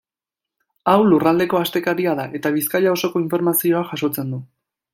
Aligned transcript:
Hau, 0.93 0.95
lurraldeko 1.09 1.59
astekaria 1.59 2.15
da 2.21 2.25
eta 2.39 2.53
Bizkaia 2.57 2.95
osoko 2.97 3.23
informazioa 3.25 3.83
jasotzen 3.93 4.35
du. 4.37 4.41